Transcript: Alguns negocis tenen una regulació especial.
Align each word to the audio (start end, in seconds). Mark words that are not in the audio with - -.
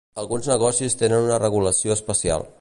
Alguns 0.21 0.47
negocis 0.51 0.97
tenen 1.03 1.27
una 1.27 1.39
regulació 1.45 1.99
especial. 1.99 2.49